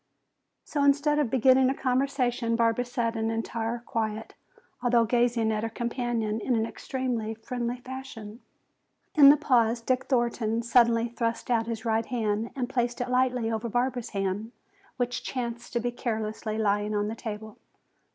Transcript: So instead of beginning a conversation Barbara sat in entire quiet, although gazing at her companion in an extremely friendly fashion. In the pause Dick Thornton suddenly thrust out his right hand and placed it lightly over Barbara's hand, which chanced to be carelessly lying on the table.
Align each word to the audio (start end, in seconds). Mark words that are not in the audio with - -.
So 0.63 0.83
instead 0.83 1.19
of 1.19 1.29
beginning 1.29 1.69
a 1.69 1.75
conversation 1.75 2.55
Barbara 2.55 2.85
sat 2.85 3.15
in 3.15 3.29
entire 3.29 3.83
quiet, 3.85 4.33
although 4.81 5.05
gazing 5.05 5.51
at 5.51 5.61
her 5.61 5.69
companion 5.69 6.39
in 6.39 6.55
an 6.55 6.65
extremely 6.65 7.35
friendly 7.35 7.77
fashion. 7.81 8.41
In 9.13 9.29
the 9.29 9.37
pause 9.37 9.79
Dick 9.79 10.05
Thornton 10.05 10.63
suddenly 10.63 11.07
thrust 11.09 11.51
out 11.51 11.67
his 11.67 11.85
right 11.85 12.07
hand 12.07 12.49
and 12.55 12.67
placed 12.67 12.99
it 12.99 13.09
lightly 13.11 13.51
over 13.51 13.69
Barbara's 13.69 14.09
hand, 14.09 14.51
which 14.97 15.21
chanced 15.21 15.71
to 15.73 15.79
be 15.79 15.91
carelessly 15.91 16.57
lying 16.57 16.95
on 16.95 17.07
the 17.07 17.13
table. 17.15 17.59